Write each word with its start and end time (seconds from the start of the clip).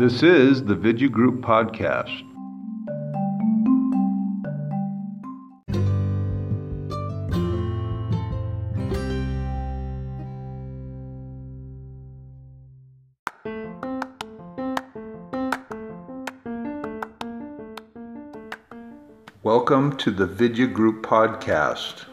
This 0.00 0.22
is 0.22 0.64
the 0.64 0.74
Vidya 0.74 1.10
Group 1.10 1.42
Podcast. 1.42 2.22
Welcome 19.42 19.98
to 19.98 20.10
the 20.10 20.24
Vidya 20.24 20.66
Group 20.66 21.04
Podcast. 21.04 22.06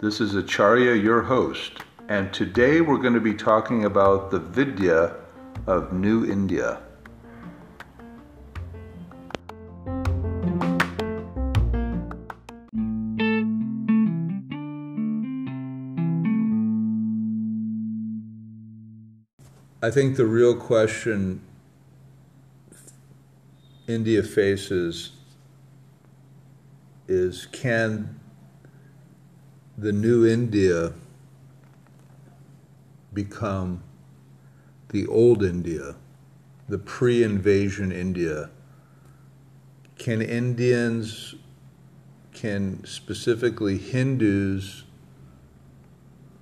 This 0.00 0.22
is 0.22 0.34
Acharya, 0.34 0.94
your 0.94 1.20
host, 1.20 1.72
and 2.08 2.32
today 2.32 2.80
we're 2.80 2.96
going 2.96 3.12
to 3.12 3.20
be 3.20 3.34
talking 3.34 3.84
about 3.84 4.30
the 4.30 4.38
Vidya 4.38 5.14
of 5.66 5.92
New 5.92 6.24
India. 6.24 6.80
I 19.80 19.92
think 19.92 20.16
the 20.16 20.26
real 20.26 20.56
question 20.56 21.40
India 23.86 24.24
faces 24.24 25.12
is 27.06 27.46
can 27.46 28.18
the 29.76 29.92
new 29.92 30.26
India 30.26 30.92
become 33.14 33.84
the 34.88 35.06
old 35.06 35.44
India, 35.44 35.94
the 36.68 36.78
pre 36.78 37.22
invasion 37.22 37.92
India? 37.92 38.50
Can 39.96 40.20
Indians, 40.20 41.36
can 42.32 42.84
specifically 42.84 43.78
Hindus, 43.78 44.82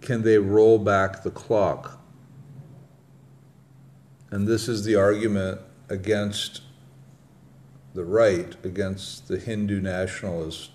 can 0.01 0.23
they 0.23 0.39
roll 0.39 0.79
back 0.79 1.23
the 1.23 1.31
clock? 1.31 2.01
And 4.31 4.47
this 4.47 4.69
is 4.69 4.85
the 4.85 4.97
argument 4.97 5.61
against 5.89 6.63
the 7.95 8.05
right, 8.05 8.55
against 8.65 9.29
the 9.29 9.39
Hindu 9.39 9.81
nationalists, 9.81 10.71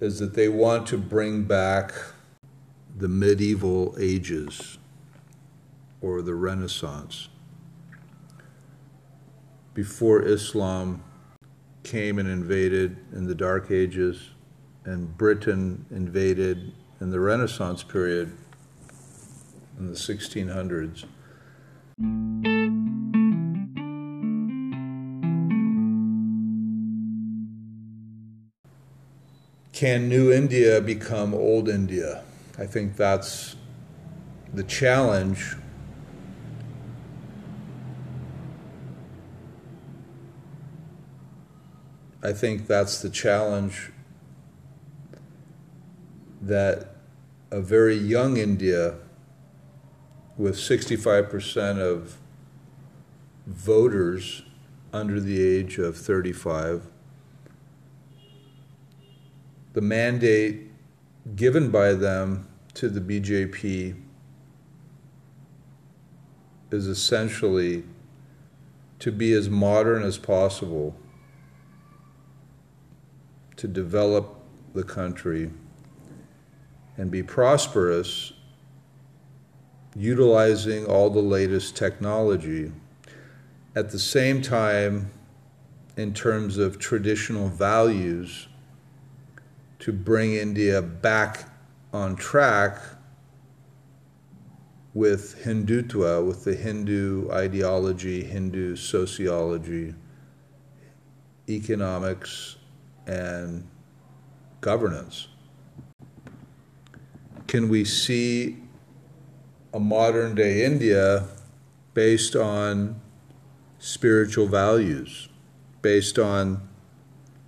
is 0.00 0.18
that 0.18 0.34
they 0.34 0.48
want 0.48 0.86
to 0.88 0.98
bring 0.98 1.44
back 1.44 1.94
the 2.96 3.08
medieval 3.08 3.96
ages 3.98 4.78
or 6.00 6.22
the 6.22 6.34
Renaissance. 6.34 7.28
Before 9.72 10.22
Islam 10.22 11.02
came 11.82 12.18
and 12.18 12.28
invaded 12.28 12.96
in 13.12 13.26
the 13.26 13.34
Dark 13.34 13.70
Ages, 13.70 14.30
and 14.84 15.16
Britain 15.16 15.86
invaded 15.90 16.72
in 17.00 17.10
the 17.10 17.20
Renaissance 17.20 17.82
period 17.82 18.36
in 19.78 19.88
the 19.88 19.94
1600s. 19.94 21.04
Can 21.96 22.42
New 30.08 30.32
India 30.32 30.80
become 30.80 31.32
Old 31.32 31.68
India? 31.68 32.24
I 32.58 32.66
think 32.66 32.96
that's 32.96 33.54
the 34.52 34.64
challenge. 34.64 35.54
I 42.24 42.32
think 42.32 42.66
that's 42.66 43.02
the 43.02 43.10
challenge 43.10 43.92
that 46.42 46.96
a 47.52 47.60
very 47.60 47.96
young 47.96 48.36
India 48.36 48.96
with 50.36 50.56
65% 50.56 51.78
of 51.78 52.18
voters 53.46 54.42
under 54.92 55.20
the 55.20 55.42
age 55.42 55.78
of 55.78 55.96
35, 55.96 56.86
the 59.72 59.80
mandate 59.80 60.70
given 61.34 61.70
by 61.70 61.92
them 61.92 62.48
to 62.74 62.88
the 62.88 63.00
BJP 63.00 64.00
is 66.70 66.86
essentially 66.86 67.84
to 68.98 69.12
be 69.12 69.32
as 69.32 69.48
modern 69.48 70.02
as 70.02 70.18
possible, 70.18 70.96
to 73.56 73.68
develop 73.68 74.40
the 74.74 74.82
country 74.82 75.50
and 76.96 77.10
be 77.10 77.22
prosperous 77.22 78.33
utilizing 79.96 80.86
all 80.86 81.10
the 81.10 81.20
latest 81.20 81.76
technology. 81.76 82.72
At 83.76 83.90
the 83.90 83.98
same 83.98 84.42
time, 84.42 85.10
in 85.96 86.12
terms 86.12 86.58
of 86.58 86.78
traditional 86.78 87.48
values, 87.48 88.48
to 89.80 89.92
bring 89.92 90.34
India 90.34 90.80
back 90.80 91.48
on 91.92 92.16
track 92.16 92.78
with 94.94 95.44
Hindutva, 95.44 96.24
with 96.26 96.44
the 96.44 96.54
Hindu 96.54 97.30
ideology, 97.30 98.24
Hindu 98.24 98.76
sociology, 98.76 99.94
economics, 101.48 102.56
and 103.06 103.68
governance. 104.60 105.28
Can 107.46 107.68
we 107.68 107.84
see 107.84 108.63
a 109.74 109.80
modern 109.80 110.36
day 110.36 110.64
India 110.64 111.24
based 111.94 112.36
on 112.36 113.00
spiritual 113.80 114.46
values, 114.46 115.28
based 115.82 116.16
on 116.16 116.66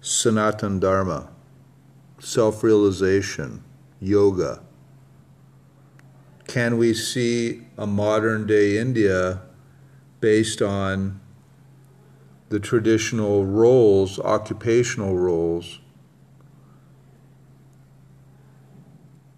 Sanatan 0.00 0.81
Dharma, 0.81 1.28
self 2.19 2.64
realization, 2.64 3.62
yoga? 4.00 4.60
Can 6.48 6.78
we 6.78 6.94
see 6.94 7.62
a 7.78 7.87
modern 7.87 8.44
day 8.44 8.76
India 8.76 9.43
based 10.20 10.60
on 10.60 11.20
the 12.48 12.58
traditional 12.58 13.47
roles, 13.47 14.19
occupational 14.19 15.16
roles 15.16 15.78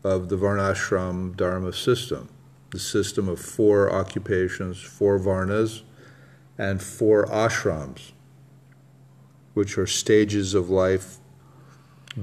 of 0.02 0.30
the 0.30 0.36
Varnashram 0.36 1.36
Dharma 1.36 1.74
system? 1.74 2.30
The 2.70 2.78
system 2.78 3.28
of 3.28 3.40
four 3.40 3.92
occupations, 3.92 4.80
four 4.80 5.18
varnas, 5.18 5.82
and 6.58 6.82
four 6.82 7.26
ashrams, 7.26 8.12
which 9.54 9.78
are 9.78 9.86
stages 9.86 10.54
of 10.54 10.68
life 10.68 11.18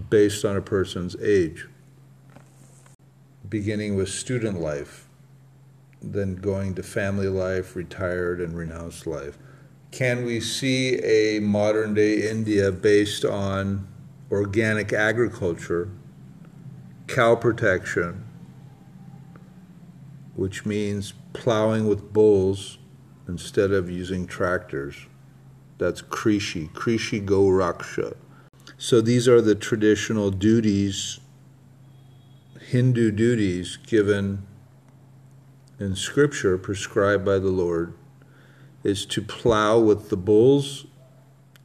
based 0.10 0.44
on 0.44 0.56
a 0.56 0.62
person's 0.62 1.16
age, 1.22 1.68
beginning 3.48 3.96
with 3.96 4.10
student 4.10 4.60
life, 4.60 5.08
then 6.02 6.36
going 6.36 6.76
to 6.76 6.84
family 6.84 7.28
life, 7.28 7.76
retired, 7.76 8.40
and 8.40 8.56
renounced 8.56 9.08
life. 9.08 9.38
Can 9.92 10.26
we 10.26 10.42
see 10.42 10.96
a 11.00 11.40
modern 11.40 11.94
day 11.94 12.30
India 12.30 12.72
based 12.72 13.24
on 13.24 13.88
organic 14.30 14.92
agriculture, 14.92 15.90
cow 17.08 17.36
protection, 17.36 18.26
which 20.36 20.66
means 20.66 21.14
plowing 21.34 21.88
with 21.88 22.14
bulls 22.14 22.78
instead 23.28 23.72
of 23.72 23.90
using 23.90 24.28
tractors. 24.28 25.08
That's 25.78 26.02
Krishi, 26.02 26.72
Krishi 26.72 27.26
Go 27.26 27.44
Raksha. 27.44 28.16
So 28.78 29.02
these 29.02 29.28
are 29.28 29.42
the 29.42 29.56
traditional 29.56 30.32
duties, 30.32 31.20
Hindu 32.60 33.12
duties 33.12 33.78
given 33.78 34.46
in 35.80 35.96
Scripture, 35.96 36.58
prescribed 36.58 37.26
by 37.26 37.40
the 37.40 37.50
Lord, 37.50 37.94
is 38.84 39.06
to 39.08 39.22
plow 39.22 39.80
with 39.80 40.10
the 40.10 40.18
bulls 40.18 40.86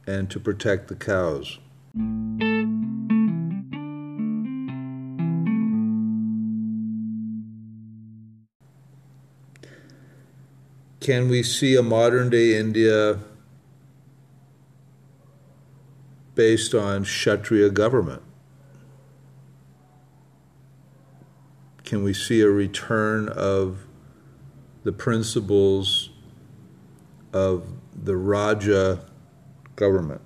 and 0.07 0.29
to 0.29 0.39
protect 0.39 0.87
the 0.87 0.95
cows. 0.95 1.59
Can 11.01 11.27
we 11.27 11.43
see 11.43 11.75
a 11.75 11.83
modern 11.83 12.29
day 12.29 12.57
India 12.57 13.19
based 16.33 16.73
on 16.73 17.03
Kshatriya 17.03 17.71
government? 17.71 18.21
Can 21.83 22.03
we 22.03 22.13
see 22.13 22.39
a 22.39 22.49
return 22.49 23.27
of 23.27 23.85
the 24.83 24.91
principles 24.93 26.11
of 27.33 27.67
the 27.93 28.15
Raja 28.15 29.05
government, 29.75 30.21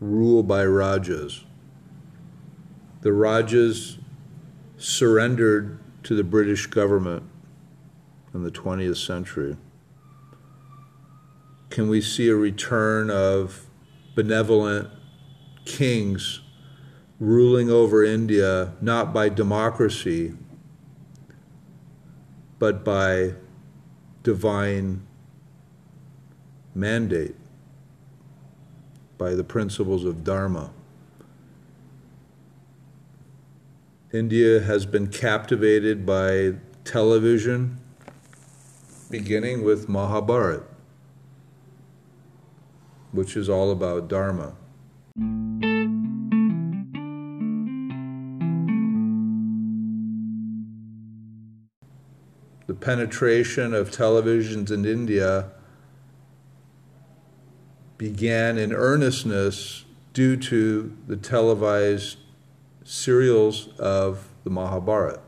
rule 0.00 0.42
by 0.42 0.64
Rajas. 0.64 1.44
The 3.02 3.12
Rajas 3.12 3.98
surrendered 4.78 5.78
to 6.04 6.14
the 6.14 6.24
British 6.24 6.66
government 6.66 7.24
in 8.36 8.44
the 8.44 8.50
20th 8.50 9.04
century. 9.04 9.56
Can 11.70 11.88
we 11.88 12.00
see 12.00 12.28
a 12.28 12.36
return 12.36 13.10
of 13.10 13.66
benevolent 14.14 14.88
kings 15.64 16.40
ruling 17.18 17.70
over 17.70 18.04
India 18.04 18.74
not 18.80 19.12
by 19.14 19.30
democracy, 19.30 20.34
but 22.58 22.84
by 22.84 23.32
divine 24.22 25.06
mandate, 26.74 27.34
by 29.16 29.34
the 29.34 29.44
principles 29.44 30.04
of 30.04 30.22
Dharma? 30.22 30.70
India 34.12 34.60
has 34.60 34.84
been 34.84 35.08
captivated 35.08 36.04
by 36.06 36.54
television, 36.84 37.80
beginning 39.10 39.62
with 39.62 39.88
Mahabharata, 39.88 40.64
which 43.12 43.36
is 43.36 43.48
all 43.48 43.70
about 43.70 44.08
Dharma. 44.08 44.54
The 52.66 52.74
penetration 52.74 53.72
of 53.72 53.90
televisions 53.90 54.72
in 54.72 54.84
India 54.84 55.52
began 57.96 58.58
in 58.58 58.72
earnestness 58.72 59.84
due 60.12 60.36
to 60.36 60.96
the 61.06 61.16
televised 61.16 62.18
serials 62.84 63.68
of 63.78 64.28
the 64.44 64.50
Mahabharata. 64.50 65.20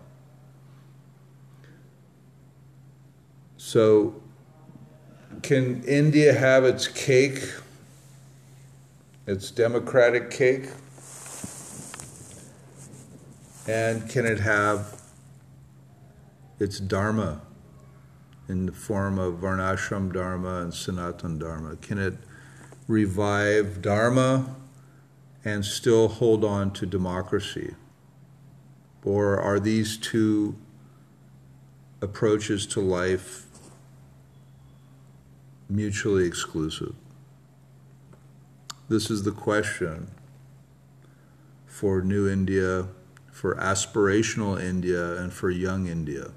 So, 3.69 4.15
can 5.43 5.85
India 5.85 6.33
have 6.33 6.65
its 6.65 6.89
cake, 6.89 7.53
its 9.27 9.51
democratic 9.51 10.31
cake? 10.31 10.71
And 13.67 14.09
can 14.09 14.25
it 14.25 14.41
have 14.41 14.99
its 16.59 16.81
dharma 16.81 17.43
in 18.49 18.65
the 18.65 18.73
form 18.73 19.19
of 19.19 19.35
Varnashram 19.35 20.15
Dharma 20.15 20.63
and 20.63 20.73
Sanatan 20.73 21.39
Dharma? 21.39 21.77
Can 21.77 21.99
it 21.99 22.15
revive 22.87 23.83
dharma 23.83 24.57
and 25.45 25.63
still 25.63 26.09
hold 26.09 26.43
on 26.43 26.71
to 26.71 26.87
democracy? 26.87 27.75
Or 29.05 29.39
are 29.39 29.61
these 29.61 29.99
two 29.99 30.57
approaches 32.01 32.67
to 32.69 32.81
life 32.81 33.48
mutually 35.69 36.27
exclusive? 36.27 36.95
This 38.89 39.11
is 39.11 39.23
the 39.23 39.33
question 39.33 40.11
for 41.67 42.03
New 42.03 42.29
India, 42.29 42.89
for 43.31 43.55
aspirational 43.57 44.61
India, 44.61 45.17
and 45.17 45.33
for 45.33 45.51
young 45.51 45.87
India. 45.87 46.33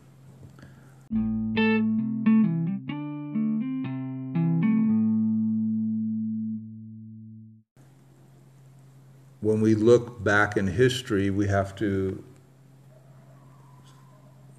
when 9.41 9.59
we 9.59 9.75
look 9.75 10.23
back 10.23 10.55
in 10.55 10.67
history, 10.67 11.29
we 11.29 11.47
have 11.47 11.75
to 11.75 12.23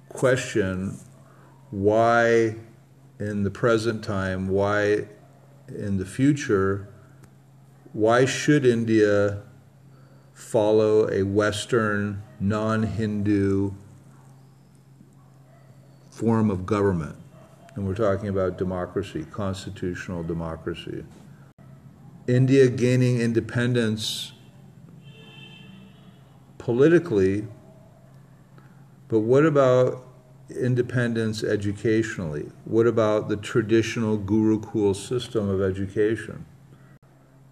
question 0.09 0.99
why 1.71 2.55
in 3.27 3.43
the 3.43 3.51
present 3.51 4.03
time, 4.03 4.47
why 4.47 5.07
in 5.69 5.97
the 5.97 6.05
future, 6.05 6.89
why 7.93 8.25
should 8.25 8.65
India 8.65 9.41
follow 10.33 11.09
a 11.09 11.23
Western, 11.23 12.21
non 12.39 12.83
Hindu 12.83 13.71
form 16.11 16.51
of 16.51 16.65
government? 16.65 17.15
And 17.75 17.87
we're 17.87 17.95
talking 17.95 18.29
about 18.29 18.57
democracy, 18.57 19.25
constitutional 19.31 20.21
democracy. 20.23 21.03
India 22.27 22.69
gaining 22.69 23.19
independence 23.19 24.33
politically, 26.57 27.47
but 29.07 29.19
what 29.19 29.45
about 29.45 30.12
independence 30.49 31.43
educationally? 31.43 32.51
What 32.65 32.87
about 32.87 33.29
the 33.29 33.37
traditional 33.37 34.17
Gurukul 34.17 34.95
system 34.95 35.49
of 35.49 35.61
education? 35.61 36.45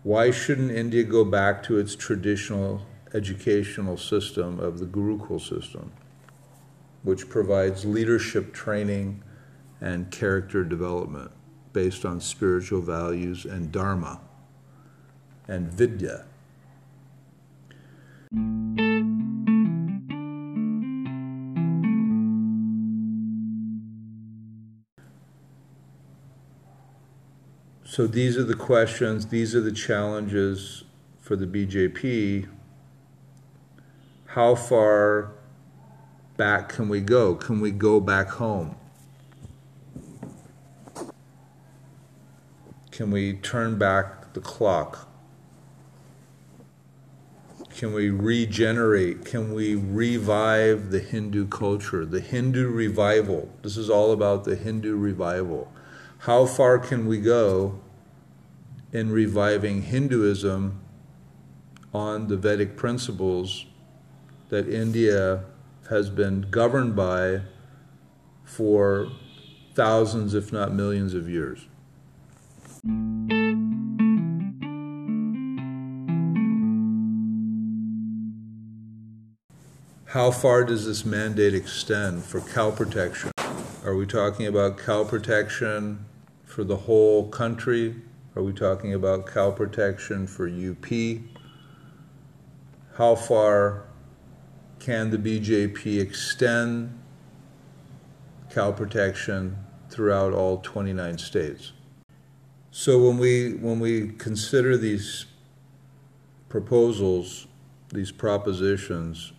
Why 0.04 0.32
shouldn't 0.32 0.72
India 0.72 1.04
go 1.04 1.24
back 1.24 1.64
to 1.64 1.78
its 1.78 1.96
traditional 1.96 2.86
educational 3.14 3.98
system 3.98 4.60
of 4.60 4.80
the 4.80 4.86
Gurukul 4.86 5.40
system, 5.40 5.92
which 7.04 7.30
provides 7.30 7.86
leadership 7.86 8.54
training 8.54 9.24
and 9.80 10.10
character 10.12 10.64
development 10.64 11.32
based 11.74 12.06
on 12.06 12.20
spiritual 12.20 12.82
values 12.82 13.46
and 13.46 13.72
dharma 13.72 14.22
and 15.48 15.72
vidya? 15.72 16.26
So 27.92 28.08
these 28.08 28.38
are 28.38 28.46
the 28.46 28.56
questions, 28.56 29.26
these 29.26 29.54
are 29.54 29.60
the 29.60 29.74
challenges 29.74 30.86
for 31.20 31.36
the 31.36 31.46
BJP. 31.46 32.48
How 34.28 34.56
far 34.56 35.34
back 36.38 36.70
can 36.70 36.88
we 36.88 37.02
go? 37.02 37.36
Can 37.36 37.60
we 37.60 37.70
go 37.70 38.00
back 38.00 38.30
home? 38.30 38.78
Can 42.92 43.12
we 43.12 43.34
turn 43.34 43.78
back 43.78 44.36
the 44.36 44.40
clock? 44.40 45.10
Can 47.76 47.92
we 47.92 48.10
regenerate? 48.10 49.26
Can 49.26 49.54
we 49.54 49.76
revive 49.76 50.92
the 50.92 51.00
Hindu 51.00 51.50
culture, 51.50 52.06
the 52.06 52.22
Hindu 52.22 52.70
revival? 52.70 53.50
This 53.64 53.76
is 53.76 53.90
all 53.90 54.14
about 54.14 54.46
the 54.46 54.56
Hindu 54.56 54.96
revival 54.96 55.70
how 56.26 56.46
far 56.46 56.78
can 56.78 57.08
we 57.08 57.20
go 57.20 57.80
in 58.94 59.12
reviving 59.12 59.84
Hinduism 59.84 60.82
on 61.94 62.28
the 62.28 62.38
Vedic 62.38 62.76
principles 62.76 63.66
that 64.50 64.68
India 64.68 65.44
has 65.90 66.10
been 66.10 66.48
governed 66.52 66.96
by 66.96 67.42
for 68.44 69.10
thousands, 69.74 70.34
if 70.34 70.52
not 70.52 70.74
millions, 70.74 71.14
of 71.14 71.30
years? 71.30 71.68
How 80.08 80.32
far 80.32 80.66
does 80.66 80.86
this 80.86 81.06
mandate 81.06 81.54
extend 81.54 82.26
for 82.26 82.42
cow 82.42 82.72
protection? 82.72 83.32
Are 83.86 83.96
we 83.96 84.06
talking 84.06 84.46
about 84.46 84.78
cow 84.78 85.06
protection 85.06 86.06
for 86.44 86.66
the 86.66 86.76
whole 86.76 87.30
country? 87.30 87.96
Are 88.34 88.44
we 88.44 88.54
talking 88.54 88.94
about 88.94 89.28
cow 89.28 89.52
protection 89.52 90.26
for 90.26 90.48
UP? 90.48 90.86
How 92.96 93.14
far 93.14 93.88
can 94.80 95.10
the 95.10 95.18
BJP 95.18 96.00
extend 96.00 96.98
cow 98.50 98.72
protection 98.72 99.58
throughout 99.90 100.32
all 100.32 100.60
29 100.60 101.18
states? 101.18 101.74
So 102.72 103.06
when 103.06 103.18
we 103.18 103.56
when 103.56 103.82
we 103.82 104.14
consider 104.14 104.78
these 104.78 105.26
proposals, 106.48 107.48
these 107.90 108.14
propositions, 108.14 109.34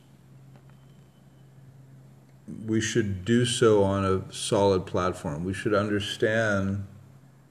we 2.66 2.82
should 2.82 3.24
do 3.24 3.46
so 3.46 3.82
on 3.82 4.04
a 4.04 4.30
solid 4.30 4.84
platform. 4.84 5.44
We 5.44 5.54
should 5.54 5.72
understand 5.72 6.86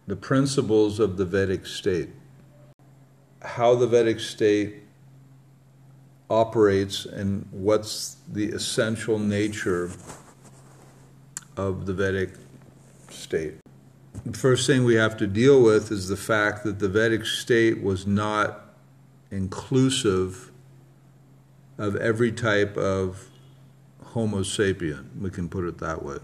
the 0.07 0.15
principles 0.15 0.99
of 0.99 1.17
the 1.17 1.25
Vedic 1.25 1.65
state, 1.65 2.09
how 3.41 3.75
the 3.75 3.87
Vedic 3.87 4.19
state 4.19 4.83
operates, 6.29 7.05
and 7.05 7.45
what's 7.51 8.17
the 8.31 8.47
essential 8.49 9.19
nature 9.19 9.91
of 11.57 11.85
the 11.85 11.93
Vedic 11.93 12.33
state. 13.09 13.55
the 14.25 14.37
first 14.37 14.67
thing 14.67 14.83
we 14.83 14.95
have 14.95 15.17
to 15.17 15.27
deal 15.27 15.61
with 15.61 15.91
is 15.91 16.07
the 16.07 16.17
fact 16.17 16.63
that 16.63 16.79
the 16.79 16.87
Vedic 16.87 17.25
state 17.25 17.81
was 17.81 18.07
not 18.07 18.75
inclusive 19.29 20.51
of 21.77 21.95
every 21.95 22.31
type 22.31 22.77
of 22.77 23.27
Homo 24.03 24.41
sapien. 24.41 25.05
We 25.19 25.29
can 25.29 25.49
put 25.49 25.65
it 25.65 25.77
that 25.79 26.03
way. 26.03 26.17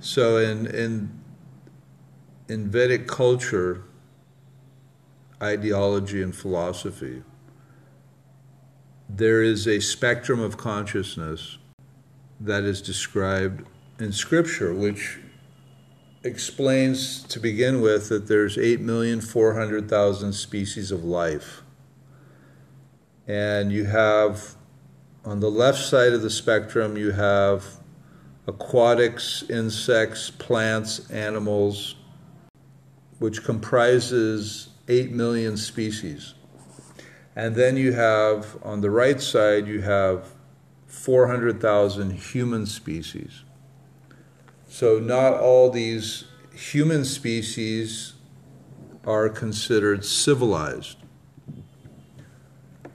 So 0.00 0.38
in 0.38 0.66
in 0.66 1.10
in 2.48 2.68
Vedic 2.70 3.06
culture, 3.06 3.82
ideology 5.42 6.22
and 6.22 6.34
philosophy, 6.34 7.22
there 9.08 9.42
is 9.42 9.66
a 9.66 9.80
spectrum 9.80 10.40
of 10.40 10.56
consciousness 10.56 11.58
that 12.40 12.64
is 12.64 12.82
described 12.82 13.66
in 13.98 14.12
Scripture, 14.12 14.74
which 14.74 15.18
explains 16.22 17.22
to 17.24 17.38
begin 17.38 17.80
with 17.80 18.08
that 18.08 18.26
there's 18.26 18.56
8,400,000 18.56 20.34
species 20.34 20.90
of 20.90 21.04
life. 21.04 21.62
And 23.26 23.72
you 23.72 23.84
have, 23.86 24.54
on 25.24 25.40
the 25.40 25.50
left 25.50 25.78
side 25.78 26.12
of 26.12 26.22
the 26.22 26.30
spectrum, 26.30 26.96
you 26.96 27.12
have 27.12 27.64
aquatics, 28.46 29.44
insects, 29.48 30.30
plants, 30.30 31.10
animals, 31.10 31.95
which 33.18 33.44
comprises 33.44 34.68
8 34.88 35.12
million 35.12 35.56
species. 35.56 36.34
And 37.34 37.54
then 37.54 37.76
you 37.76 37.92
have, 37.92 38.56
on 38.62 38.80
the 38.80 38.90
right 38.90 39.20
side, 39.20 39.66
you 39.66 39.82
have 39.82 40.32
400,000 40.86 42.10
human 42.12 42.66
species. 42.66 43.42
So, 44.68 44.98
not 44.98 45.34
all 45.34 45.70
these 45.70 46.24
human 46.52 47.04
species 47.04 48.14
are 49.06 49.28
considered 49.28 50.04
civilized. 50.04 50.96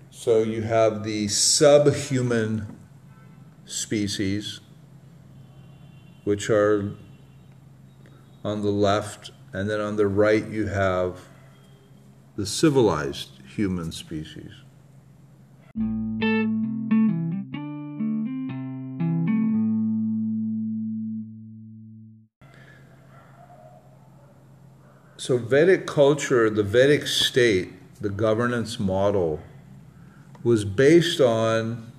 So, 0.09 0.43
you 0.43 0.63
have 0.63 1.03
the 1.03 1.27
subhuman 1.27 2.77
species, 3.65 4.59
which 6.23 6.49
are 6.49 6.93
on 8.43 8.61
the 8.61 8.71
left, 8.71 9.31
and 9.53 9.69
then 9.69 9.81
on 9.81 9.95
the 9.95 10.07
right, 10.07 10.47
you 10.47 10.67
have 10.67 11.19
the 12.35 12.45
civilized 12.45 13.29
human 13.55 13.91
species. 13.91 14.51
So, 25.17 25.37
Vedic 25.37 25.85
culture, 25.85 26.49
the 26.49 26.63
Vedic 26.63 27.05
state, 27.05 27.73
the 28.01 28.09
governance 28.09 28.79
model, 28.79 29.39
was 30.43 30.65
based 30.65 31.21
on 31.21 31.91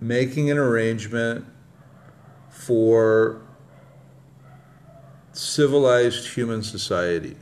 making 0.00 0.48
an 0.50 0.58
arrangement 0.58 1.44
for 2.50 3.42
civilized 5.38 6.34
human 6.34 6.64
society 6.64 7.36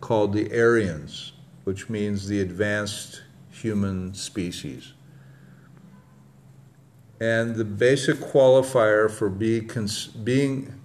called 0.00 0.32
the 0.32 0.52
Aryans, 0.52 1.32
which 1.64 1.90
means 1.90 2.28
the 2.28 2.40
advanced 2.40 3.22
human 3.50 4.14
species. 4.14 4.92
And 7.20 7.56
the 7.56 7.64
basic 7.64 8.18
qualifier 8.18 9.10
for 9.10 9.28
be 9.28 9.60
being 10.22 10.80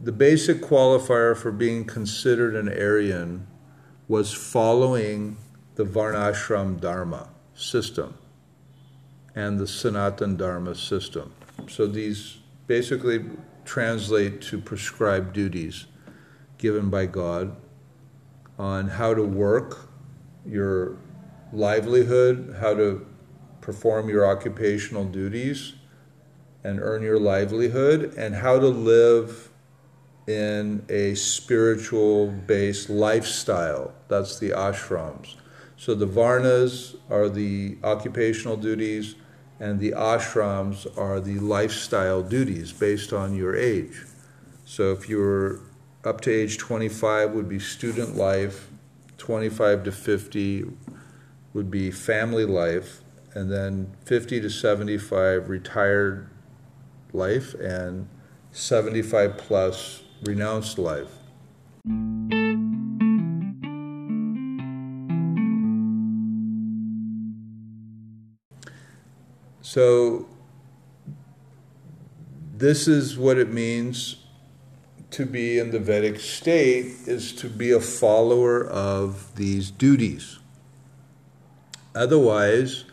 the 0.00 0.12
basic 0.12 0.62
qualifier 0.62 1.36
for 1.36 1.52
being 1.52 1.84
considered 1.84 2.56
an 2.56 2.68
Aryan 2.68 3.46
was 4.08 4.32
following 4.32 5.36
the 5.74 5.84
Varnashram 5.84 6.80
Dharma 6.80 7.28
system 7.54 8.14
and 9.34 9.58
the 9.58 9.66
Sanatan 9.66 10.36
Dharma 10.36 10.74
system. 10.74 11.34
So 11.68 11.86
these 11.86 12.38
basically 12.66 13.24
translate 13.64 14.40
to 14.42 14.60
prescribed 14.60 15.32
duties 15.32 15.86
given 16.58 16.90
by 16.90 17.06
God 17.06 17.56
on 18.58 18.88
how 18.88 19.14
to 19.14 19.22
work 19.22 19.88
your 20.46 20.96
livelihood, 21.52 22.56
how 22.60 22.74
to 22.74 23.06
perform 23.60 24.08
your 24.08 24.26
occupational 24.26 25.04
duties 25.04 25.74
and 26.62 26.80
earn 26.80 27.02
your 27.02 27.18
livelihood, 27.18 28.14
and 28.16 28.34
how 28.34 28.58
to 28.58 28.68
live 28.68 29.50
in 30.26 30.84
a 30.88 31.14
spiritual 31.14 32.28
based 32.28 32.88
lifestyle. 32.88 33.92
That's 34.08 34.38
the 34.38 34.50
ashrams. 34.50 35.34
So 35.76 35.94
the 35.94 36.06
varnas 36.06 36.96
are 37.10 37.28
the 37.28 37.76
occupational 37.82 38.56
duties, 38.56 39.16
and 39.60 39.80
the 39.80 39.92
ashrams 39.92 40.86
are 40.98 41.20
the 41.20 41.38
lifestyle 41.38 42.22
duties 42.22 42.72
based 42.72 43.12
on 43.12 43.34
your 43.34 43.54
age. 43.54 44.02
So 44.64 44.92
if 44.92 45.08
you're 45.08 45.60
up 46.04 46.20
to 46.22 46.30
age 46.30 46.58
25 46.58 47.32
would 47.32 47.48
be 47.48 47.58
student 47.58 48.16
life, 48.16 48.68
25 49.18 49.84
to 49.84 49.92
50 49.92 50.64
would 51.52 51.70
be 51.70 51.90
family 51.90 52.44
life, 52.44 53.00
and 53.34 53.50
then 53.50 53.94
50 54.04 54.40
to 54.40 54.50
75 54.50 55.48
retired 55.48 56.28
life, 57.12 57.54
and 57.54 58.08
75 58.52 59.38
plus 59.38 60.02
renounced 60.24 60.78
life. 60.78 61.10
So, 69.64 70.26
this 72.54 72.86
is 72.86 73.16
what 73.16 73.38
it 73.38 73.50
means 73.50 74.16
to 75.12 75.24
be 75.24 75.58
in 75.58 75.70
the 75.70 75.78
Vedic 75.78 76.20
state 76.20 76.84
is 77.06 77.32
to 77.36 77.48
be 77.48 77.70
a 77.70 77.80
follower 77.80 78.62
of 78.62 79.34
these 79.36 79.70
duties. 79.70 80.38
Otherwise, 81.94 82.84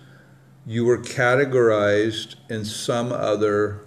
you 0.66 0.86
were 0.86 0.98
categorized 0.98 2.36
in 2.50 2.64
some 2.64 3.12
other 3.12 3.82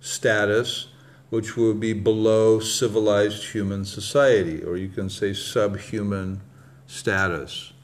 status 0.00 0.86
which 1.28 1.54
would 1.54 1.78
be 1.78 1.92
below 1.92 2.60
civilized 2.60 3.52
human 3.52 3.84
society, 3.84 4.64
or 4.64 4.78
you 4.78 4.88
can 4.88 5.10
say 5.10 5.34
subhuman 5.34 6.40
status, 6.86 7.74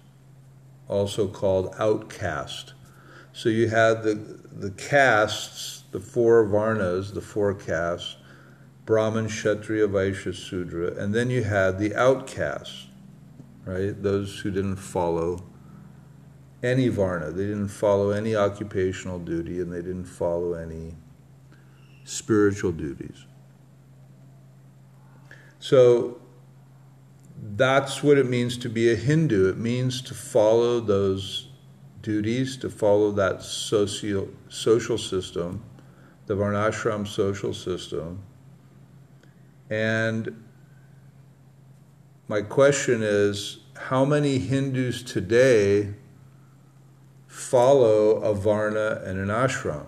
also 0.89 1.29
called 1.29 1.75
outcast. 1.79 2.73
So 3.33 3.49
you 3.49 3.69
had 3.69 4.03
the, 4.03 4.15
the 4.15 4.71
castes, 4.73 5.85
the 5.91 6.01
four 6.01 6.47
varnas, 6.47 7.15
the 7.15 7.21
four 7.21 7.55
castes, 7.55 8.17
Brahman, 8.85 9.29
Kshatriya, 9.29 9.89
Vaishya, 9.89 10.35
Sudra, 10.35 10.95
and 10.97 11.15
then 11.15 11.31
you 11.31 11.45
had 11.45 11.79
the 11.79 11.95
outcasts, 11.95 12.89
right? 13.65 14.01
Those 14.03 14.41
who 14.41 14.51
didn't 14.51 14.77
follow 14.77 15.45
any 16.62 16.89
varna, 16.89 17.31
they 17.31 17.47
didn't 17.47 17.69
follow 17.69 18.11
any 18.11 18.37
occupational 18.37 19.19
duty, 19.19 19.61
and 19.61 19.73
they 19.73 19.83
didn't 19.83 20.05
follow 20.05 20.55
any 20.55 20.95
spiritual 22.05 22.73
duties. 22.73 23.25
So 25.59 26.21
that's 27.41 28.03
what 28.03 28.19
it 28.19 28.27
means 28.27 28.57
to 28.59 28.69
be 28.69 28.91
a 28.91 28.97
Hindu. 28.97 29.49
It 29.49 29.59
means 29.59 30.03
to 30.03 30.15
follow 30.15 30.81
those 30.81 31.49
duties, 32.03 32.57
to 32.59 32.69
follow 32.69 33.11
that 33.13 33.43
socio, 33.43 34.29
social 34.49 34.99
system, 34.99 35.63
the 36.27 36.35
Varnashram 36.35 37.07
social 37.07 37.55
system. 37.55 38.23
And 39.71 40.45
my 42.29 42.43
question 42.43 43.03
is 43.03 43.61
how 43.77 44.05
many 44.05 44.39
Hindus 44.39 45.03
today 45.03 45.95
follow 47.27 48.17
a 48.23 48.35
Varna 48.35 49.01
and 49.05 49.19
an 49.19 49.29
ashram? 49.29 49.87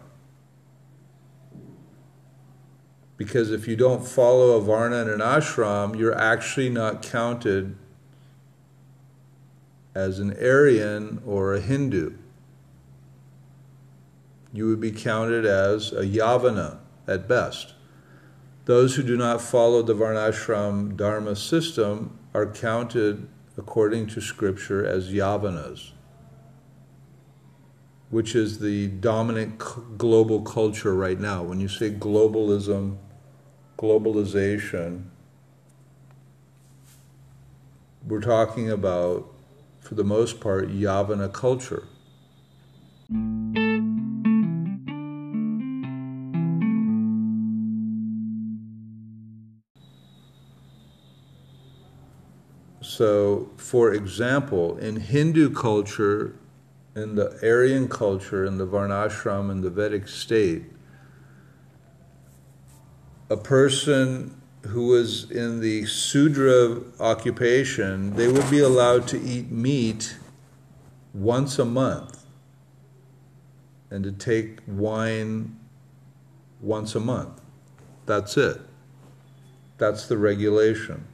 Because 3.16 3.52
if 3.52 3.68
you 3.68 3.76
don't 3.76 4.06
follow 4.06 4.56
a 4.56 4.60
varna 4.60 5.02
and 5.02 5.10
an 5.10 5.20
ashram, 5.20 5.96
you're 5.96 6.18
actually 6.18 6.68
not 6.68 7.02
counted 7.02 7.76
as 9.94 10.18
an 10.18 10.36
Aryan 10.42 11.22
or 11.26 11.54
a 11.54 11.60
Hindu. 11.60 12.14
You 14.52 14.68
would 14.68 14.80
be 14.80 14.92
counted 14.92 15.44
as 15.44 15.92
a 15.92 16.02
Yavana 16.02 16.78
at 17.06 17.28
best. 17.28 17.74
Those 18.64 18.96
who 18.96 19.02
do 19.02 19.16
not 19.16 19.40
follow 19.40 19.82
the 19.82 19.94
Varnashram 19.94 20.96
Dharma 20.96 21.36
system 21.36 22.18
are 22.32 22.46
counted, 22.46 23.28
according 23.56 24.06
to 24.08 24.20
Scripture, 24.20 24.86
as 24.86 25.12
Yavanas 25.12 25.92
which 28.14 28.36
is 28.36 28.60
the 28.60 28.86
dominant 28.86 29.58
global 29.98 30.40
culture 30.42 30.94
right 30.94 31.18
now. 31.18 31.42
When 31.42 31.58
you 31.58 31.66
say 31.66 31.90
globalism, 31.90 32.96
globalization, 33.76 35.06
we're 38.06 38.20
talking 38.20 38.70
about, 38.70 39.33
for 39.94 40.02
the 40.02 40.08
most 40.08 40.40
part, 40.40 40.70
Yavana 40.70 41.32
culture. 41.32 41.84
So, 52.80 53.50
for 53.56 53.92
example, 53.92 54.76
in 54.78 54.96
Hindu 54.96 55.52
culture, 55.52 56.36
in 56.96 57.14
the 57.14 57.38
Aryan 57.42 57.88
culture, 57.88 58.44
in 58.44 58.58
the 58.58 58.66
Varnashram, 58.66 59.50
in 59.50 59.60
the 59.60 59.70
Vedic 59.70 60.08
state, 60.08 60.64
a 63.30 63.36
person 63.36 64.40
who 64.64 64.88
was 64.88 65.30
in 65.30 65.60
the 65.60 65.86
Sudra 65.86 66.80
occupation, 67.00 68.14
they 68.16 68.28
would 68.28 68.50
be 68.50 68.60
allowed 68.60 69.06
to 69.08 69.20
eat 69.20 69.50
meat 69.50 70.16
once 71.12 71.58
a 71.58 71.64
month 71.64 72.26
and 73.90 74.02
to 74.04 74.12
take 74.12 74.60
wine 74.66 75.58
once 76.60 76.94
a 76.94 77.00
month. 77.00 77.40
That's 78.06 78.36
it. 78.36 78.60
That's 79.78 80.06
the 80.06 80.18
regulation. 80.18 81.06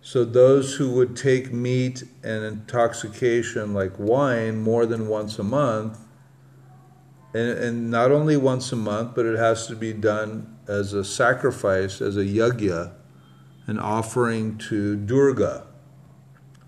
So 0.00 0.24
those 0.24 0.74
who 0.74 0.92
would 0.92 1.16
take 1.16 1.52
meat 1.52 2.04
and 2.22 2.44
intoxication 2.44 3.74
like 3.74 3.98
wine 3.98 4.60
more 4.60 4.86
than 4.86 5.08
once 5.08 5.38
a 5.38 5.42
month, 5.42 5.98
and, 7.36 7.58
and 7.58 7.90
not 7.90 8.10
only 8.10 8.36
once 8.36 8.72
a 8.72 8.76
month, 8.76 9.14
but 9.14 9.26
it 9.26 9.38
has 9.38 9.66
to 9.66 9.76
be 9.76 9.92
done 9.92 10.56
as 10.66 10.92
a 10.92 11.04
sacrifice, 11.04 12.00
as 12.00 12.16
a 12.16 12.24
yagya, 12.24 12.92
an 13.66 13.78
offering 13.78 14.58
to 14.58 14.96
Durga, 14.96 15.66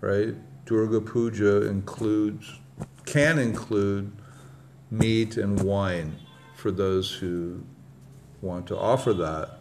right? 0.01 0.35
Durga 0.65 1.01
Puja 1.01 1.67
includes, 1.67 2.59
can 3.05 3.39
include 3.39 4.11
meat 4.91 5.37
and 5.37 5.61
wine 5.63 6.15
for 6.55 6.71
those 6.71 7.13
who 7.13 7.63
want 8.41 8.67
to 8.67 8.77
offer 8.77 9.13
that 9.13 9.59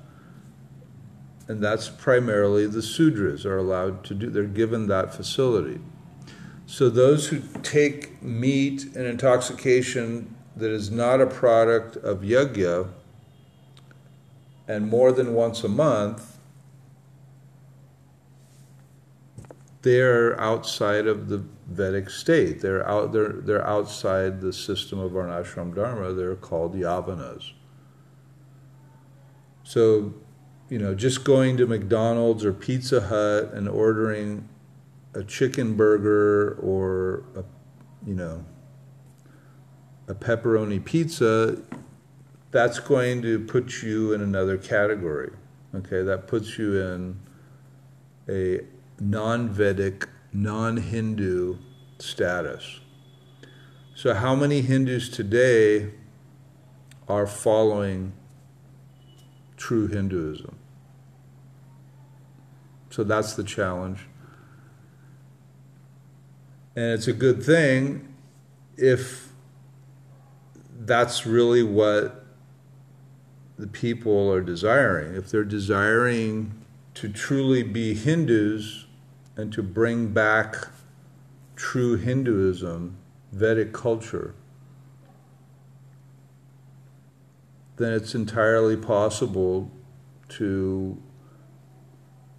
and 1.48 1.62
that's 1.62 1.88
primarily 1.88 2.66
the 2.66 2.80
Sudras 2.80 3.46
are 3.46 3.56
allowed 3.56 4.04
to 4.04 4.14
do, 4.14 4.28
they're 4.28 4.44
given 4.44 4.86
that 4.88 5.14
facility. 5.14 5.80
So 6.66 6.90
those 6.90 7.28
who 7.28 7.40
take 7.62 8.22
meat 8.22 8.84
and 8.94 9.06
intoxication 9.06 10.36
that 10.58 10.70
is 10.70 10.90
not 10.90 11.20
a 11.20 11.26
product 11.26 11.96
of 11.96 12.20
yajna 12.20 12.88
and 14.68 14.86
more 14.86 15.12
than 15.12 15.32
once 15.32 15.64
a 15.64 15.68
month, 15.68 16.38
they're 19.80 20.38
outside 20.38 21.06
of 21.06 21.28
the 21.30 21.42
Vedic 21.68 22.10
state. 22.10 22.60
They're 22.60 22.86
out. 22.86 23.12
They're 23.12 23.32
they're 23.32 23.66
outside 23.66 24.40
the 24.40 24.52
system 24.52 24.98
of 24.98 25.12
Varnashram 25.12 25.74
Dharma. 25.74 26.12
They're 26.12 26.34
called 26.34 26.74
yavanas. 26.74 27.52
So 29.64 30.14
you 30.68 30.78
know, 30.78 30.94
just 30.94 31.24
going 31.24 31.56
to 31.56 31.66
McDonald's 31.66 32.44
or 32.44 32.52
Pizza 32.52 33.00
Hut 33.00 33.52
and 33.54 33.68
ordering 33.68 34.48
a 35.14 35.24
chicken 35.24 35.74
burger 35.76 36.58
or 36.60 37.24
a, 37.34 37.44
you 38.06 38.14
know, 38.14 38.44
a 40.08 40.14
pepperoni 40.14 40.84
pizza, 40.84 41.62
that's 42.50 42.80
going 42.80 43.22
to 43.22 43.38
put 43.38 43.82
you 43.82 44.12
in 44.12 44.20
another 44.20 44.56
category. 44.56 45.30
Okay, 45.74 46.02
that 46.02 46.26
puts 46.26 46.58
you 46.58 46.80
in 46.80 47.20
a 48.28 48.60
non 48.98 49.48
Vedic, 49.48 50.08
non 50.32 50.78
Hindu 50.78 51.58
status. 51.98 52.80
So, 53.94 54.14
how 54.14 54.34
many 54.34 54.62
Hindus 54.62 55.08
today 55.08 55.90
are 57.08 57.26
following 57.26 58.12
true 59.56 59.88
Hinduism. 59.88 60.56
So 62.90 63.04
that's 63.04 63.34
the 63.34 63.44
challenge. 63.44 64.06
And 66.76 66.92
it's 66.92 67.08
a 67.08 67.12
good 67.12 67.42
thing 67.42 68.14
if 68.76 69.27
that's 70.78 71.26
really 71.26 71.62
what 71.62 72.24
the 73.58 73.66
people 73.66 74.30
are 74.32 74.40
desiring. 74.40 75.14
If 75.14 75.30
they're 75.30 75.44
desiring 75.44 76.64
to 76.94 77.08
truly 77.08 77.62
be 77.62 77.94
Hindus 77.94 78.86
and 79.36 79.52
to 79.52 79.62
bring 79.62 80.08
back 80.08 80.68
true 81.56 81.96
Hinduism, 81.96 82.96
Vedic 83.32 83.72
culture, 83.72 84.34
then 87.76 87.92
it's 87.92 88.14
entirely 88.14 88.76
possible 88.76 89.70
to 90.28 91.00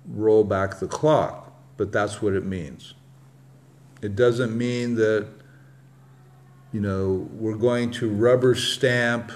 roll 0.06 0.44
back 0.44 0.80
the 0.80 0.88
clock. 0.88 1.54
But 1.78 1.92
that's 1.92 2.22
what 2.22 2.34
it 2.34 2.46
means. 2.46 2.94
It 4.02 4.16
doesn't 4.16 4.58
mean 4.58 4.96
that, 4.96 5.28
you 6.72 6.80
know, 6.80 7.28
we're 7.34 7.56
going 7.56 7.92
to 7.92 8.10
rubber 8.10 8.54
stamp 8.54 9.32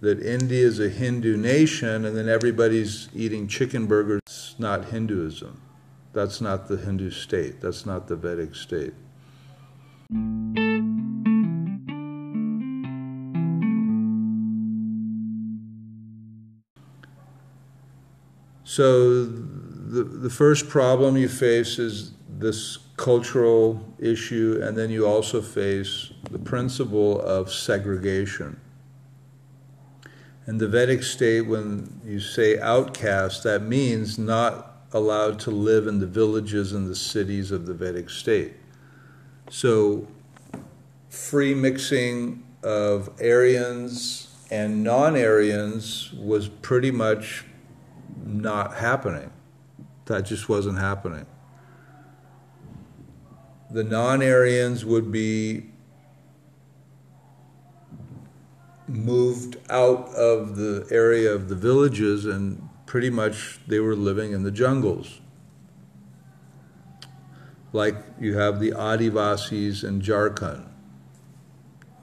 that 0.00 0.20
India 0.20 0.64
is 0.64 0.78
a 0.78 0.88
Hindu 0.88 1.36
nation 1.36 2.04
and 2.04 2.16
then 2.16 2.28
everybody's 2.28 3.08
eating 3.14 3.48
chicken 3.48 3.86
burgers. 3.86 4.20
It's 4.26 4.54
not 4.58 4.86
Hinduism. 4.86 5.60
That's 6.12 6.40
not 6.40 6.68
the 6.68 6.76
Hindu 6.76 7.10
state. 7.10 7.60
That's 7.60 7.84
not 7.84 8.06
the 8.06 8.14
Vedic 8.14 8.54
state. 8.54 8.94
So 18.62 19.24
the, 19.24 20.04
the 20.04 20.30
first 20.30 20.68
problem 20.68 21.16
you 21.16 21.28
face 21.28 21.78
is 21.78 22.12
this 22.28 22.78
cultural 23.04 23.84
issue, 23.98 24.58
and 24.62 24.78
then 24.78 24.88
you 24.88 25.06
also 25.06 25.42
face 25.42 26.10
the 26.30 26.38
principle 26.38 27.20
of 27.20 27.52
segregation. 27.52 28.58
In 30.46 30.56
the 30.56 30.66
Vedic 30.66 31.02
state, 31.02 31.42
when 31.42 32.00
you 32.02 32.18
say 32.18 32.58
outcast, 32.58 33.42
that 33.42 33.60
means 33.60 34.18
not 34.18 34.86
allowed 34.94 35.38
to 35.40 35.50
live 35.50 35.86
in 35.86 35.98
the 35.98 36.06
villages 36.06 36.72
and 36.72 36.88
the 36.88 36.94
cities 36.94 37.50
of 37.50 37.66
the 37.66 37.74
Vedic 37.74 38.08
state. 38.08 38.54
So, 39.50 40.08
free 41.10 41.54
mixing 41.54 42.42
of 42.62 43.10
Aryans 43.20 44.34
and 44.50 44.82
non 44.82 45.14
Aryans 45.14 46.10
was 46.14 46.48
pretty 46.48 46.90
much 46.90 47.44
not 48.24 48.76
happening. 48.76 49.30
That 50.06 50.22
just 50.22 50.48
wasn't 50.48 50.78
happening. 50.78 51.26
The 53.74 53.82
non 53.82 54.22
Aryans 54.22 54.84
would 54.84 55.10
be 55.10 55.66
moved 58.86 59.56
out 59.68 60.10
of 60.10 60.54
the 60.54 60.86
area 60.92 61.32
of 61.32 61.48
the 61.48 61.56
villages 61.56 62.24
and 62.24 62.68
pretty 62.86 63.10
much 63.10 63.58
they 63.66 63.80
were 63.80 63.96
living 63.96 64.30
in 64.30 64.44
the 64.44 64.52
jungles. 64.52 65.20
Like 67.72 67.96
you 68.20 68.38
have 68.38 68.60
the 68.60 68.70
Adivasis 68.70 69.82
in 69.82 70.00
Jharkhand 70.00 70.68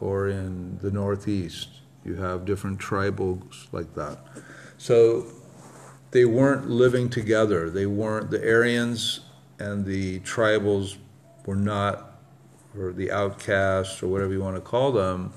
or 0.01 0.27
in 0.27 0.77
the 0.79 0.91
Northeast. 0.91 1.69
You 2.03 2.15
have 2.15 2.43
different 2.43 2.79
tribals 2.79 3.71
like 3.71 3.95
that. 3.95 4.19
So 4.77 5.25
they 6.11 6.25
weren't 6.25 6.69
living 6.69 7.09
together. 7.09 7.69
They 7.69 7.85
weren't, 7.85 8.29
the 8.29 8.45
Aryans 8.45 9.21
and 9.57 9.85
the 9.85 10.19
tribals 10.19 10.97
were 11.45 11.55
not, 11.55 12.19
or 12.77 12.91
the 12.93 13.11
outcasts, 13.11 14.01
or 14.01 14.07
whatever 14.07 14.33
you 14.33 14.39
want 14.39 14.55
to 14.55 14.61
call 14.61 14.91
them, 14.91 15.33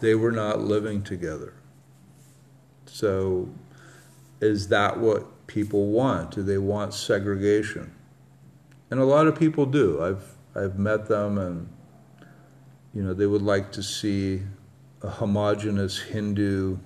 they 0.00 0.14
were 0.14 0.32
not 0.32 0.60
living 0.60 1.02
together. 1.02 1.54
So, 2.86 3.48
is 4.40 4.68
that 4.68 4.98
what 4.98 5.46
people 5.46 5.86
want? 5.86 6.32
Do 6.32 6.42
they 6.42 6.58
want 6.58 6.94
segregation? 6.94 7.92
And 8.90 8.98
a 8.98 9.04
lot 9.04 9.26
of 9.26 9.38
people 9.38 9.66
do. 9.66 10.02
I've, 10.02 10.36
I've 10.54 10.78
met 10.78 11.06
them, 11.06 11.38
and 11.38 11.68
you 12.94 13.02
know, 13.02 13.14
they 13.14 13.26
would 13.26 13.42
like 13.42 13.70
to 13.72 13.82
see 13.82 14.42
a 15.02 15.08
homogenous 15.08 15.98
Hindu 15.98 16.78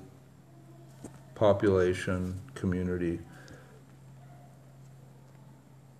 population 1.34 2.40
community. 2.54 3.20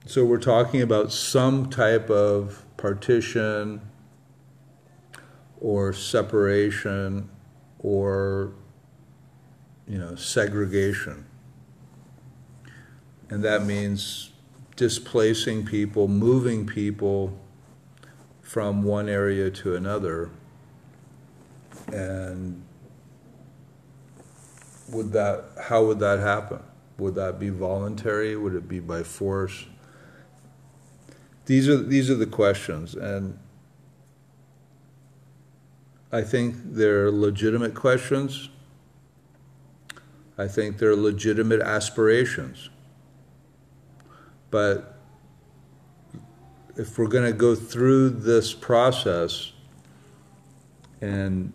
So 0.06 0.24
we're 0.24 0.38
talking 0.38 0.82
about 0.82 1.12
some 1.12 1.70
type 1.70 2.10
of 2.10 2.64
partition 2.76 3.80
or 5.60 5.94
separation 5.94 7.30
or 7.78 8.52
you 9.88 9.98
know 9.98 10.14
segregation 10.16 11.26
And 13.30 13.42
that 13.44 13.64
means 13.64 14.32
displacing 14.76 15.66
people, 15.66 16.08
moving 16.08 16.66
people 16.66 17.38
from 18.42 18.82
one 18.82 19.08
area 19.08 19.50
to 19.50 19.76
another. 19.76 20.30
And 21.92 22.62
would 24.90 25.12
that, 25.12 25.44
how 25.62 25.84
would 25.86 25.98
that 26.00 26.20
happen? 26.20 26.60
Would 26.98 27.16
that 27.16 27.40
be 27.40 27.50
voluntary? 27.50 28.36
Would 28.36 28.54
it 28.54 28.68
be 28.68 28.80
by 28.80 29.02
force? 29.02 29.66
These 31.46 31.68
are, 31.68 31.76
these 31.76 32.10
are 32.10 32.14
the 32.14 32.26
questions. 32.26 32.94
And 32.94 33.38
I 36.10 36.22
think 36.22 36.54
they're 36.64 37.10
legitimate 37.10 37.74
questions. 37.74 38.48
I 40.38 40.48
think 40.48 40.78
they're 40.78 40.96
legitimate 40.96 41.60
aspirations. 41.60 42.70
But 44.50 44.98
if 46.76 46.98
we're 46.98 47.08
going 47.08 47.30
to 47.30 47.36
go 47.36 47.54
through 47.54 48.10
this 48.10 48.52
process 48.52 49.52
and 51.00 51.52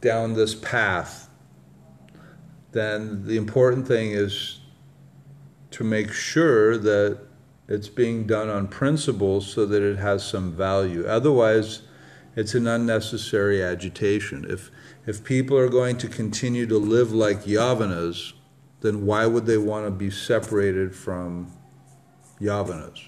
down 0.00 0.34
this 0.34 0.54
path, 0.54 1.28
then 2.72 3.26
the 3.26 3.36
important 3.36 3.86
thing 3.86 4.12
is 4.12 4.60
to 5.72 5.84
make 5.84 6.12
sure 6.12 6.76
that 6.78 7.20
it's 7.70 7.88
being 7.88 8.26
done 8.26 8.48
on 8.48 8.66
principle 8.66 9.40
so 9.40 9.64
that 9.64 9.80
it 9.80 9.96
has 9.96 10.26
some 10.26 10.52
value. 10.52 11.06
Otherwise, 11.06 11.82
it's 12.34 12.54
an 12.54 12.66
unnecessary 12.66 13.62
agitation. 13.62 14.44
If 14.48 14.72
if 15.06 15.22
people 15.22 15.56
are 15.56 15.68
going 15.68 15.96
to 15.98 16.08
continue 16.08 16.66
to 16.66 16.78
live 16.78 17.12
like 17.12 17.44
Yavanas, 17.44 18.32
then 18.80 19.06
why 19.06 19.26
would 19.26 19.46
they 19.46 19.56
want 19.56 19.86
to 19.86 19.90
be 19.92 20.10
separated 20.10 20.94
from 20.94 21.52
Yavanas? 22.40 23.06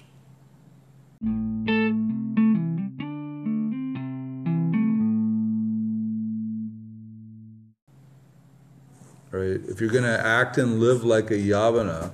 Right? 9.31 9.61
If 9.67 9.81
you're 9.81 9.89
going 9.89 10.03
to 10.03 10.25
act 10.25 10.57
and 10.57 10.79
live 10.79 11.03
like 11.03 11.31
a 11.31 11.37
Yavana, 11.37 12.11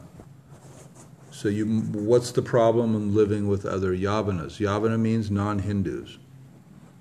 so 1.40 1.48
you, 1.48 1.66
what's 1.66 2.32
the 2.34 2.42
problem 2.42 2.98
in 2.98 3.16
living 3.16 3.48
with 3.48 3.66
other 3.66 3.96
Yavanas? 3.96 4.60
Yavana 4.60 5.00
means 5.00 5.32
non-Hindus. 5.32 6.18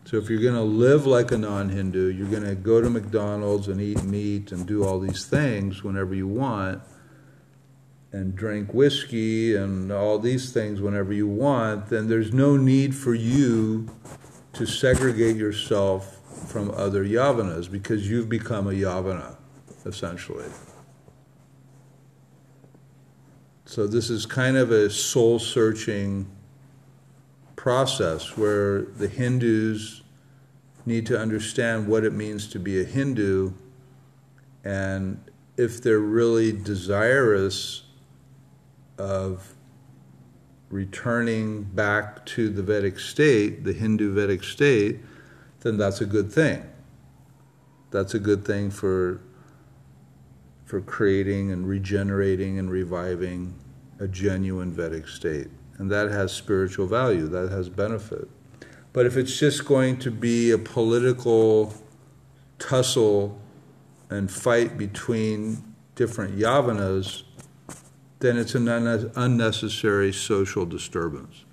So 0.05 0.17
if 0.17 0.31
you're 0.31 0.41
going 0.41 0.55
to 0.55 0.63
live 0.63 1.07
like 1.07 1.33
a 1.33 1.39
non-Hindu, 1.39 2.13
you're 2.13 2.29
going 2.29 2.45
to 2.45 2.55
go 2.55 2.81
to 2.81 2.89
McDonald's 2.89 3.67
and 3.67 3.81
eat 3.81 4.05
meat 4.05 4.53
and 4.53 4.65
do 4.65 4.85
all 4.85 5.01
these 5.01 5.27
things 5.27 5.83
whenever 5.83 6.15
you 6.15 6.29
want 6.29 6.81
and 8.13 8.37
drink 8.37 8.73
whiskey 8.73 9.57
and 9.57 9.91
all 9.91 10.21
these 10.21 10.53
things 10.53 10.81
whenever 10.81 11.13
you 11.13 11.27
want, 11.27 11.89
then 11.89 12.07
there's 12.07 12.33
no 12.33 12.57
need 12.57 12.95
for 12.95 13.15
you 13.15 13.89
to 14.53 14.67
segregate 14.67 15.35
yourself 15.35 16.21
from 16.49 16.71
other 16.71 17.05
yavanas 17.05 17.69
because 17.69 18.09
you've 18.09 18.29
become 18.29 18.69
a 18.69 18.73
yavana, 18.73 19.37
essentially. 19.85 20.47
So 23.69 23.87
this 23.87 24.09
is 24.09 24.25
kind 24.25 24.57
of 24.57 24.71
a 24.71 24.89
soul 24.89 25.39
searching 25.39 26.27
process 27.55 28.35
where 28.35 28.81
the 28.81 29.09
Hindus 29.09 30.01
need 30.87 31.05
to 31.05 31.21
understand 31.21 31.87
what 31.87 32.03
it 32.03 32.15
means 32.15 32.49
to 32.49 32.59
be 32.59 32.81
a 32.81 32.85
Hindu 32.85 33.53
and 34.65 35.23
if 35.59 35.83
they're 35.83 35.99
really 35.99 36.51
desirous 36.51 37.83
of 38.97 39.55
returning 40.71 41.65
back 41.65 42.25
to 42.25 42.49
the 42.49 42.63
Vedic 42.63 42.99
state, 42.99 43.65
the 43.65 43.75
Hindu 43.75 44.15
Vedic 44.15 44.45
state, 44.45 45.01
then 45.61 45.77
that's 45.77 46.01
a 46.01 46.07
good 46.07 46.33
thing. 46.33 46.65
That's 47.91 48.15
a 48.15 48.19
good 48.19 48.47
thing 48.47 48.71
for 48.71 49.21
for 50.69 50.83
creating 50.83 51.51
and 51.51 51.67
regenerating 51.67 52.59
and 52.59 52.71
reviving 52.71 53.55
a 53.99 54.07
genuine 54.07 54.71
Vedic 54.71 55.09
state 55.09 55.49
and 55.79 55.91
that 55.91 56.11
has 56.11 56.33
spiritual 56.33 56.87
value, 56.87 57.27
that 57.29 57.51
has 57.51 57.69
benefit. 57.69 58.29
But 58.93 59.07
if 59.07 59.17
it's 59.17 59.39
just 59.39 59.65
going 59.65 59.99
to 60.01 60.11
be 60.11 60.51
a 60.51 60.59
political 60.59 61.73
tussle 62.59 63.41
and 64.11 64.31
fight 64.31 64.77
between 64.77 65.75
different 65.95 66.37
yavanas, 66.37 67.23
then 68.19 68.37
it's 68.37 68.57
an 68.57 68.67
unnecessary 68.69 70.13
social 70.13 70.67
disturbance. 70.67 71.45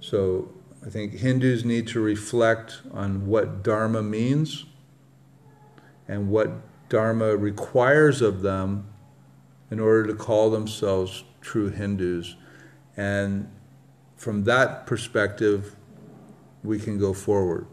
So 0.00 0.52
I 0.84 0.90
think 0.90 1.14
Hindus 1.14 1.64
need 1.64 1.88
to 1.88 2.00
reflect 2.00 2.82
on 2.92 3.26
what 3.26 3.62
Dharma 3.62 4.02
means 4.02 4.66
and 6.06 6.28
what 6.28 6.50
Dharma 6.94 7.36
requires 7.36 8.22
of 8.22 8.42
them 8.42 8.86
in 9.68 9.80
order 9.80 10.06
to 10.06 10.14
call 10.14 10.48
themselves 10.48 11.24
true 11.40 11.68
Hindus 11.68 12.36
and 12.96 13.50
from 14.16 14.44
that 14.44 14.86
perspective, 14.86 15.74
we 16.62 16.78
can 16.78 16.96
go 16.96 17.12
forward. 17.12 17.66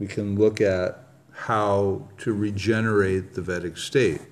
We 0.00 0.08
can 0.08 0.36
look 0.36 0.60
at 0.60 1.04
how 1.30 2.08
to 2.18 2.34
regenerate 2.34 3.34
the 3.34 3.42
Vedic 3.42 3.76
state. 3.76 4.22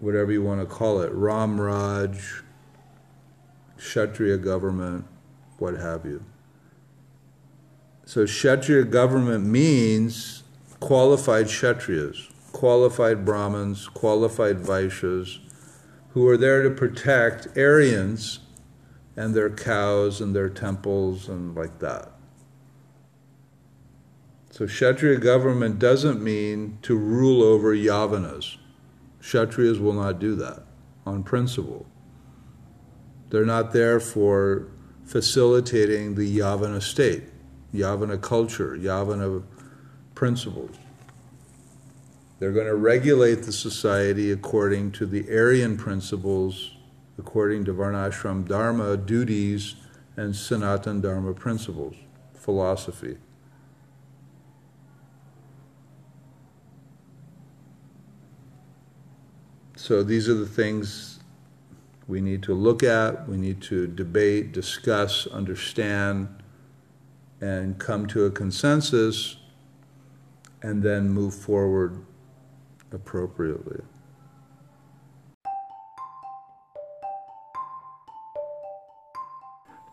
Whatever 0.00 0.30
you 0.30 0.42
want 0.42 0.60
to 0.60 0.66
call 0.66 1.00
it, 1.00 1.10
Ram 1.12 1.58
Raj, 1.58 2.42
Kshatriya 3.78 4.36
government, 4.36 5.06
what 5.56 5.74
have 5.74 6.04
you. 6.04 6.22
So 8.04 8.26
Kshatriya 8.26 8.84
government 8.84 9.46
means 9.46 10.37
qualified 10.80 11.46
Kshatriyas, 11.46 12.30
qualified 12.52 13.24
Brahmins, 13.24 13.88
qualified 13.88 14.58
Vaishyas, 14.58 15.38
who 16.10 16.26
are 16.28 16.36
there 16.36 16.62
to 16.62 16.70
protect 16.70 17.56
Aryans 17.56 18.40
and 19.16 19.34
their 19.34 19.50
cows 19.50 20.20
and 20.20 20.34
their 20.34 20.48
temples 20.48 21.28
and 21.28 21.54
like 21.54 21.78
that. 21.80 22.12
So 24.50 24.66
Kshatriya 24.66 25.18
government 25.18 25.78
doesn't 25.78 26.22
mean 26.22 26.78
to 26.82 26.96
rule 26.96 27.42
over 27.42 27.74
Yavanas. 27.74 28.56
Kshatriyas 29.20 29.80
will 29.80 29.92
not 29.92 30.18
do 30.18 30.34
that 30.36 30.64
on 31.06 31.22
principle. 31.22 31.86
They're 33.30 33.44
not 33.44 33.72
there 33.72 34.00
for 34.00 34.68
facilitating 35.04 36.14
the 36.14 36.38
Yavana 36.38 36.82
state, 36.82 37.24
Yavana 37.74 38.20
culture, 38.20 38.76
Yavana 38.76 39.42
principles. 40.18 40.74
They're 42.40 42.50
going 42.50 42.66
to 42.66 42.74
regulate 42.74 43.44
the 43.44 43.52
society 43.52 44.32
according 44.32 44.90
to 44.92 45.06
the 45.06 45.24
Aryan 45.30 45.76
principles, 45.76 46.72
according 47.18 47.66
to 47.66 47.72
Varnashram 47.72 48.44
Dharma 48.48 48.96
duties 48.96 49.76
and 50.16 50.34
Sanatan 50.34 51.00
Dharma 51.00 51.34
principles, 51.34 51.94
philosophy. 52.34 53.16
So 59.76 60.02
these 60.02 60.28
are 60.28 60.34
the 60.34 60.48
things 60.48 61.20
we 62.08 62.20
need 62.20 62.42
to 62.42 62.54
look 62.54 62.82
at, 62.82 63.28
we 63.28 63.36
need 63.36 63.62
to 63.62 63.86
debate, 63.86 64.50
discuss, 64.50 65.28
understand, 65.28 66.42
and 67.40 67.78
come 67.78 68.08
to 68.08 68.24
a 68.24 68.32
consensus, 68.32 69.36
and 70.62 70.82
then 70.82 71.08
move 71.08 71.34
forward 71.34 72.04
appropriately. 72.92 73.80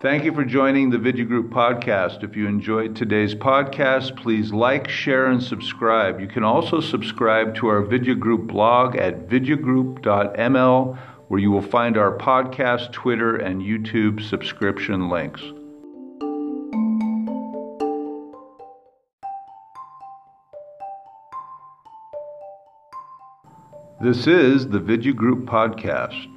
Thank 0.01 0.23
you 0.23 0.33
for 0.33 0.43
joining 0.45 0.89
the 0.91 0.99
Vidya 0.99 1.25
Group 1.25 1.49
podcast. 1.49 2.23
If 2.23 2.35
you 2.35 2.47
enjoyed 2.47 2.95
today's 2.95 3.33
podcast, 3.33 4.15
please 4.15 4.51
like, 4.53 4.87
share, 4.87 5.27
and 5.27 5.41
subscribe. 5.41 6.19
You 6.19 6.27
can 6.27 6.43
also 6.43 6.79
subscribe 6.79 7.55
to 7.55 7.67
our 7.69 7.81
Vidya 7.81 8.13
Group 8.13 8.45
blog 8.45 8.97
at 8.97 9.27
vidyagroup.ml, 9.27 10.97
where 11.27 11.39
you 11.39 11.49
will 11.49 11.61
find 11.61 11.97
our 11.97 12.15
podcast, 12.17 12.91
Twitter, 12.91 13.37
and 13.37 13.61
YouTube 13.61 14.21
subscription 14.21 15.09
links. 15.09 15.41
This 24.05 24.27
is 24.27 24.67
the 24.67 24.77
Vidya 24.77 25.13
Group 25.13 25.47
Podcast. 25.47 26.34